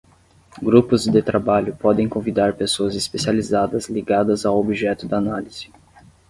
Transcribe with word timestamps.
Grupos 0.59 1.05
de 1.05 1.21
trabalho 1.21 1.75
podem 1.75 2.09
convidar 2.09 2.55
pessoas 2.55 2.95
especializadas 2.95 3.87
ligadas 3.87 4.47
ao 4.47 4.57
objeto 4.57 5.07
da 5.07 5.17
análise. 5.19 5.71